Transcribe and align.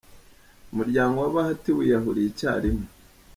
Umuryango 0.71 1.15
wa 1.19 1.29
Bhatia 1.35 1.71
wiyahuriye 1.77 2.27
icya 2.29 2.51
rimwe. 2.63 2.85